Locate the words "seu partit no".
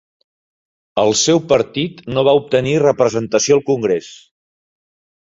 1.25-2.25